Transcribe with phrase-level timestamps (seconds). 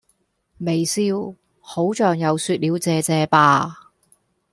[0.57, 1.01] 微笑...
[1.59, 3.91] 好像又說了謝謝吧